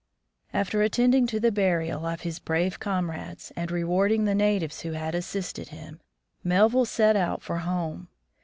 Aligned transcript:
After 0.51 0.81
attending 0.81 1.27
to 1.27 1.39
the 1.39 1.51
burial 1.51 2.07
of 2.07 2.21
his 2.21 2.39
brave 2.39 2.79
comrades, 2.79 3.51
and 3.55 3.69
rewarding 3.69 4.25
the 4.25 4.33
natives 4.33 4.81
who 4.81 4.93
had 4.93 5.13
assisted 5.13 5.67
him, 5.67 5.99
Melville 6.43 6.85
set 6.85 7.15
out 7.15 7.43
for 7.43 7.59
home. 7.59 8.07